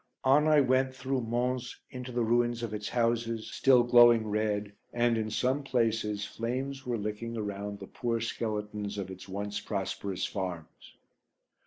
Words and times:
On 0.23 0.47
I 0.47 0.61
went 0.61 0.95
through 0.95 1.21
Mons, 1.21 1.77
into 1.91 2.11
the 2.11 2.23
ruins 2.23 2.63
of 2.63 2.73
its 2.73 2.89
houses, 2.89 3.51
still 3.53 3.83
glowing 3.83 4.27
red 4.27 4.73
and, 4.91 5.15
in 5.15 5.29
some 5.29 5.61
places, 5.61 6.25
flames 6.25 6.87
were 6.87 6.97
licking 6.97 7.37
around 7.37 7.77
the 7.77 7.85
poor 7.85 8.19
skeletons 8.19 8.97
of 8.97 9.11
its 9.11 9.29
once 9.29 9.59
prosperous 9.59 10.25
farms. 10.25 10.95